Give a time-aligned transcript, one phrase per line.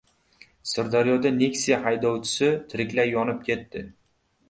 [0.69, 3.89] Sirdaryoda "Nexia" haydovchisi tiriklay yonib ketdi